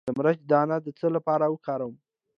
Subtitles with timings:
[0.07, 1.95] د مرچ دانه د څه لپاره وکاروم؟